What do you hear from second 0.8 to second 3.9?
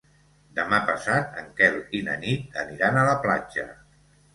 passat en Quel i na Nit aniran a la platja.